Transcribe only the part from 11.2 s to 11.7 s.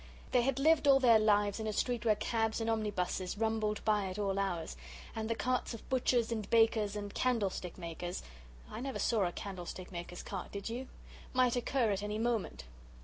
might